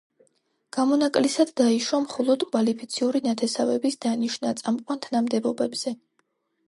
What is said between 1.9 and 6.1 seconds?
მხოლოდ კვალიფიციური ნათესავების დანიშნვა წამყვან თანამდებობებზე.